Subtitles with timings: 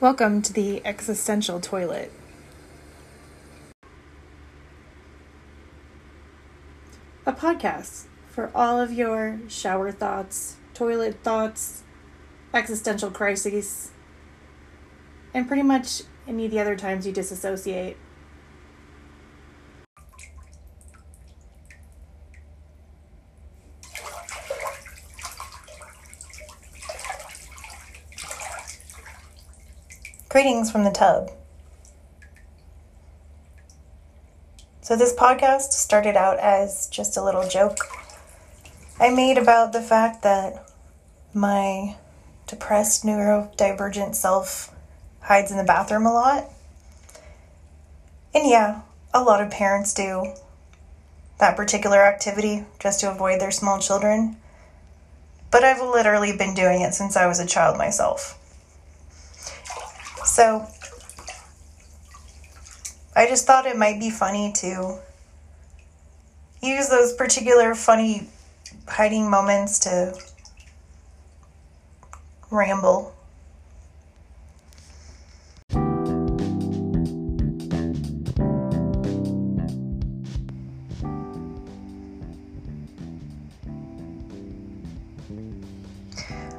[0.00, 2.10] Welcome to the existential toilet.
[7.26, 11.82] A podcast for all of your shower thoughts, toilet thoughts,
[12.54, 13.90] existential crises,
[15.34, 17.98] and pretty much any of the other times you disassociate.
[30.30, 31.32] Greetings from the tub.
[34.80, 37.78] So, this podcast started out as just a little joke
[39.00, 40.70] I made about the fact that
[41.34, 41.96] my
[42.46, 44.72] depressed neurodivergent self
[45.20, 46.44] hides in the bathroom a lot.
[48.32, 50.32] And yeah, a lot of parents do
[51.40, 54.36] that particular activity just to avoid their small children.
[55.50, 58.39] But I've literally been doing it since I was a child myself.
[60.40, 60.66] So
[63.14, 64.98] I just thought it might be funny to
[66.62, 68.26] use those particular funny
[68.88, 70.18] hiding moments to
[72.50, 73.14] ramble.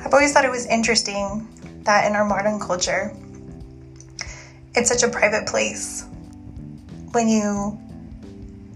[0.00, 1.46] I've always thought it was interesting
[1.82, 3.14] that in our modern culture,
[4.76, 6.06] it's such a private place.
[7.12, 7.78] When you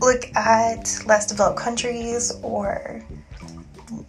[0.01, 3.05] look at less developed countries or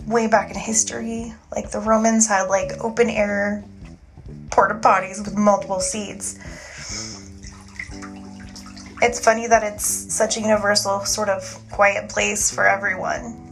[0.07, 3.63] way back in history, like the Romans had like open air
[4.51, 6.39] porta potties with multiple seats.
[9.01, 13.47] It's funny that it's such a universal sort of quiet place for everyone.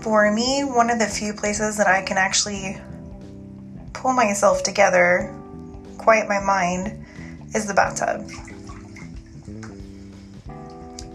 [0.00, 2.80] For me, one of the few places that I can actually
[3.98, 5.34] pull myself together,
[5.98, 7.04] quiet my mind,
[7.54, 8.30] is the bathtub.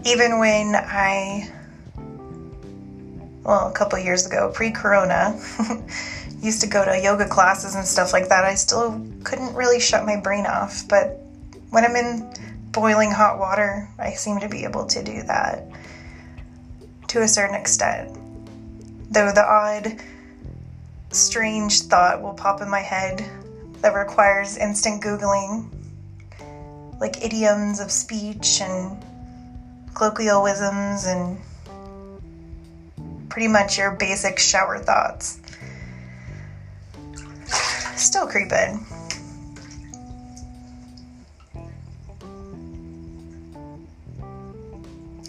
[0.04, 1.50] Even when I,
[3.42, 5.40] well, a couple years ago, pre corona,
[6.42, 10.04] used to go to yoga classes and stuff like that, I still couldn't really shut
[10.04, 10.86] my brain off.
[10.86, 11.22] But
[11.70, 12.30] when I'm in
[12.70, 15.66] boiling hot water, I seem to be able to do that
[17.08, 18.12] to a certain extent.
[19.10, 20.02] Though the odd
[21.14, 23.24] strange thought will pop in my head
[23.80, 25.70] that requires instant Googling,
[27.00, 29.02] like idioms of speech and
[29.94, 31.38] colloquialisms and
[33.28, 35.40] pretty much your basic shower thoughts.
[37.96, 38.84] Still creeping.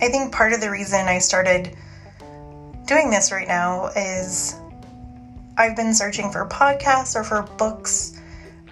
[0.02, 1.76] I think part of the reason I started
[2.86, 4.56] doing this right now is
[5.58, 8.20] I've been searching for podcasts or for books,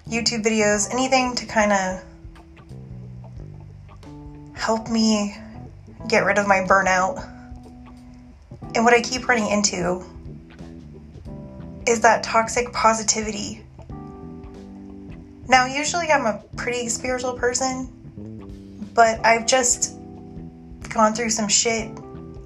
[0.10, 2.04] YouTube videos, anything to kind of
[4.54, 5.36] help me
[6.10, 7.30] get rid of my burnout.
[8.76, 10.04] And what I keep running into
[11.88, 13.64] is that toxic positivity.
[15.48, 17.88] Now, usually I'm a pretty spiritual person,
[18.94, 19.98] but I've just
[20.90, 21.92] gone through some shit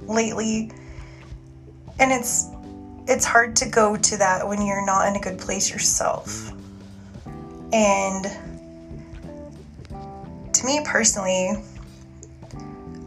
[0.07, 0.71] lately
[1.99, 2.49] and it's
[3.07, 6.51] it's hard to go to that when you're not in a good place yourself.
[7.71, 8.25] And
[10.53, 11.51] to me personally,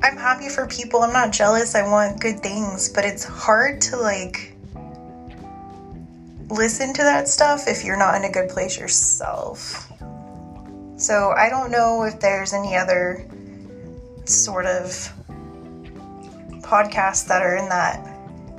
[0.02, 1.02] I'm happy for people.
[1.02, 1.74] I'm not jealous.
[1.74, 4.56] I want good things, but it's hard to like
[6.48, 9.90] listen to that stuff if you're not in a good place yourself.
[10.96, 13.26] So I don't know if there's any other
[14.24, 14.86] sort of
[16.62, 18.09] podcasts that are in that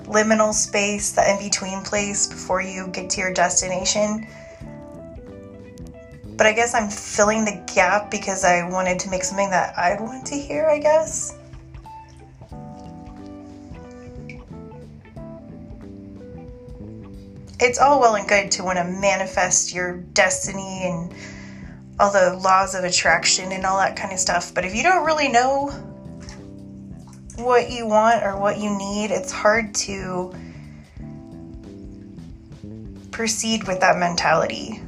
[0.03, 4.27] liminal space, the in between place before you get to your destination.
[6.37, 10.01] But I guess I'm filling the gap because I wanted to make something that I'd
[10.01, 11.37] want to hear, I guess.
[17.59, 21.13] It's all well and good to want to manifest your destiny and
[21.99, 24.51] all the laws of attraction and all that kind of stuff.
[24.51, 25.71] But if you don't really know
[27.43, 30.33] what you want or what you need, it's hard to
[33.11, 34.81] proceed with that mentality.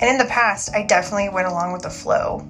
[0.00, 2.46] And in the past, I definitely went along with the flow.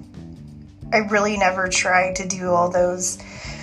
[0.91, 3.17] I really never tried to do all those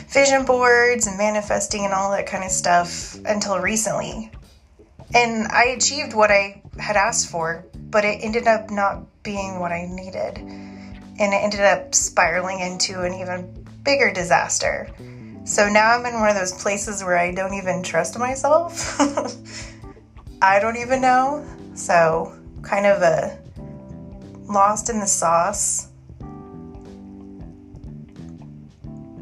[0.09, 4.31] vision boards and manifesting and all that kind of stuff until recently.
[5.15, 9.73] And I achieved what I had asked for, but it ended up not being what
[9.73, 10.76] I needed
[11.19, 14.89] and it ended up spiraling into an even bigger disaster.
[15.45, 19.01] So now I'm in one of those places where I don't even trust myself.
[20.43, 21.47] I don't even know.
[21.75, 23.39] So, kind of a
[24.49, 25.89] lost in the sauce.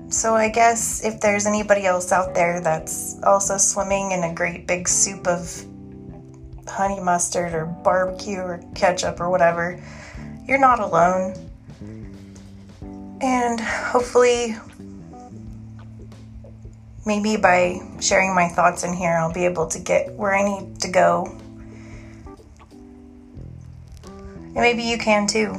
[0.08, 4.66] So, I guess if there's anybody else out there that's also swimming in a great
[4.66, 5.64] big soup of
[6.66, 9.82] honey mustard or barbecue or ketchup or whatever,
[10.46, 11.34] you're not alone.
[13.24, 14.54] And hopefully,
[17.06, 20.78] maybe by sharing my thoughts in here, I'll be able to get where I need
[20.82, 21.34] to go.
[24.04, 25.58] And maybe you can too.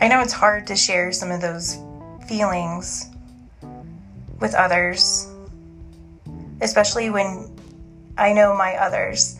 [0.00, 1.76] I know it's hard to share some of those
[2.26, 3.10] feelings
[4.40, 5.28] with others,
[6.62, 7.54] especially when
[8.16, 9.38] I know my others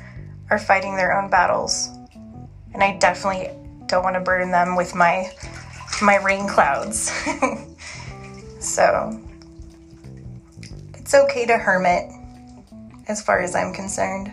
[0.51, 1.89] are fighting their own battles.
[2.75, 3.49] And I definitely
[3.91, 5.31] don't want to burden them with my
[6.01, 7.13] my rain clouds.
[8.61, 9.21] so
[10.95, 12.11] it's okay to hermit
[13.09, 14.33] as far as I'm concerned.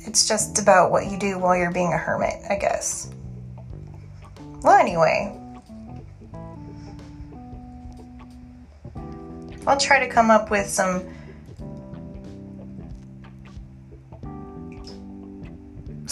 [0.00, 3.10] It's just about what you do while you're being a hermit, I guess.
[4.62, 5.38] Well, anyway,
[9.66, 11.04] I'll try to come up with some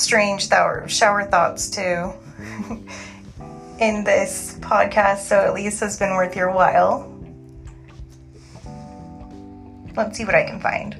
[0.02, 2.90] strange shower thoughts too mm.
[3.80, 7.08] in this podcast, so at least has been worth your while.
[9.96, 10.96] Let's see what I can find.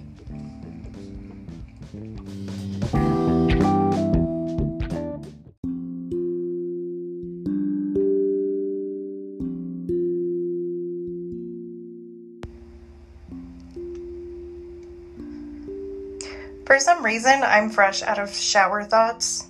[16.72, 19.46] For some reason, I'm fresh out of shower thoughts.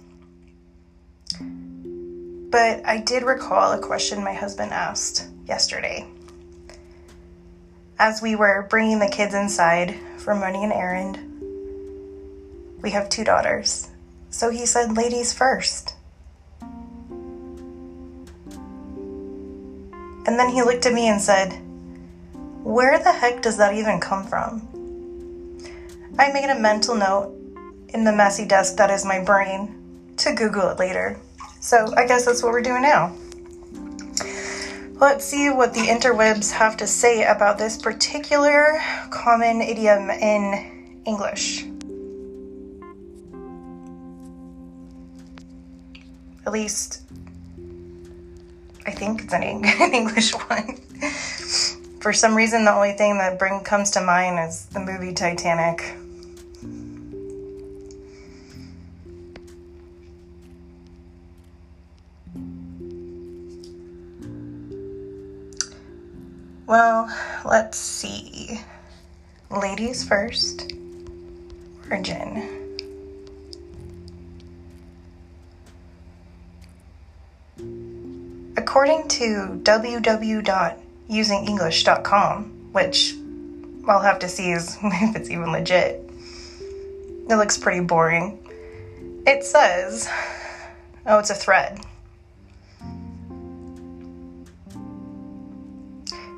[1.39, 6.05] But I did recall a question my husband asked yesterday.
[7.97, 11.17] As we were bringing the kids inside from running an errand,
[12.83, 13.89] we have two daughters.
[14.31, 15.95] So he said, ladies first.
[20.27, 21.53] And then he looked at me and said,
[22.65, 24.72] Where the heck does that even come from?
[26.19, 27.35] I made a mental note
[27.89, 31.19] in the messy desk that is my brain to Google it later.
[31.61, 33.17] So I guess that's what we're doing now.
[34.95, 38.79] Let's see what the interwebs have to say about this particular
[39.11, 41.65] common idiom in English.
[46.45, 47.03] At least,
[48.87, 49.43] I think it's an
[49.95, 50.77] English one.
[52.01, 55.97] For some reason, the only thing that bring comes to mind is the movie Titanic.
[66.73, 67.05] Well,
[67.45, 68.59] let's see.
[69.51, 70.73] Ladies first.
[71.91, 72.49] Origin.
[78.57, 83.15] According to www.usingenglish.com, which
[83.87, 86.11] I'll have to see is if it's even legit.
[87.29, 88.39] It looks pretty boring.
[89.27, 90.09] It says,
[91.05, 91.81] oh, it's a thread.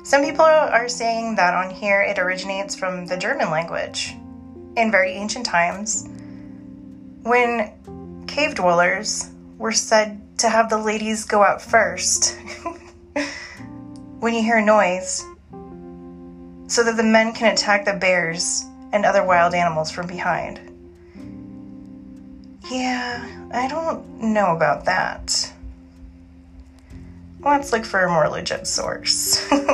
[0.05, 4.15] Some people are saying that on here it originates from the German language
[4.77, 6.07] in very ancient times
[7.23, 12.37] when cave dwellers were said to have the ladies go out first
[14.19, 15.25] when you hear noise
[16.67, 20.59] so that the men can attack the bears and other wild animals from behind.
[22.69, 25.51] Yeah, I don't know about that.
[27.39, 29.47] Let's look for a more legit source.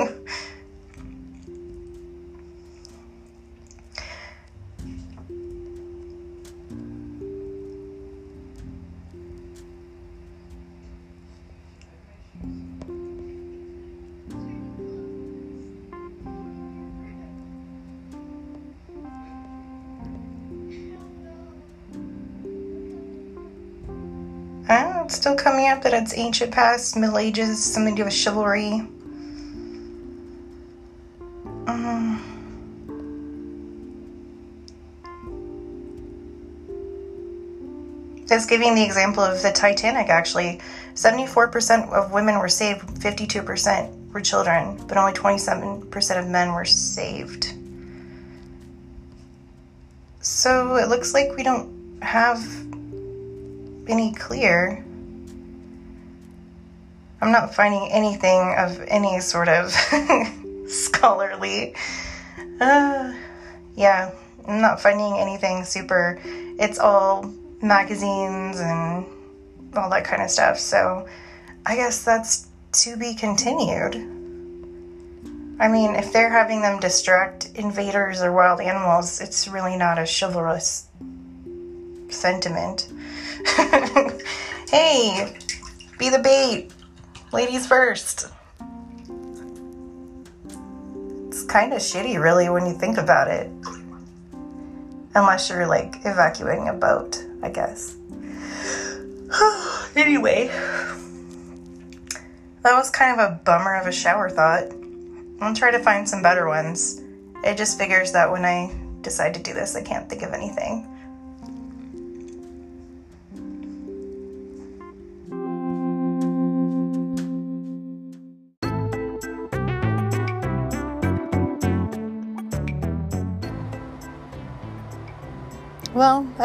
[25.04, 28.88] It's still coming up that it's ancient past, Middle Ages, something to do with chivalry.
[31.68, 32.24] Um,
[38.30, 40.62] it's giving the example of the Titanic actually.
[40.94, 47.54] 74% of women were saved, 52% were children, but only 27% of men were saved.
[50.20, 52.40] So it looks like we don't have
[53.88, 54.86] any clear
[57.22, 59.72] I'm not finding anything of any sort of
[60.68, 61.76] scholarly.
[62.60, 63.14] Uh,
[63.76, 64.12] yeah,
[64.48, 66.20] I'm not finding anything super.
[66.24, 69.06] It's all magazines and
[69.76, 70.58] all that kind of stuff.
[70.58, 71.08] So
[71.66, 72.48] I guess that's
[72.84, 73.96] to be continued.
[75.60, 80.08] I mean, if they're having them distract invaders or wild animals, it's really not a
[80.08, 80.88] chivalrous
[82.10, 82.88] sentiment.
[84.72, 85.38] hey,
[86.00, 86.72] be the bait.
[87.34, 88.28] Ladies first.
[91.28, 93.50] It's kind of shitty, really, when you think about it.
[95.16, 97.96] Unless you're like evacuating a boat, I guess.
[99.96, 100.48] anyway,
[102.64, 104.66] that was kind of a bummer of a shower thought.
[105.40, 107.02] I'll try to find some better ones.
[107.46, 110.86] It just figures that when I decide to do this, I can't think of anything.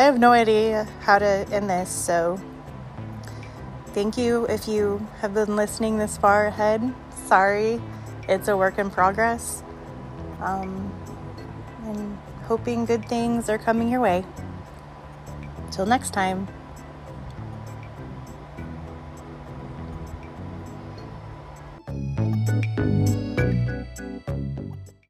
[0.07, 2.41] Have no idea how to end this, so
[3.87, 6.95] thank you if you have been listening this far ahead.
[7.27, 7.83] Sorry,
[8.29, 9.65] it's a work in progress.
[10.41, 10.93] Um,
[11.83, 14.25] and hoping good things are coming your way.
[15.73, 16.47] Till next time.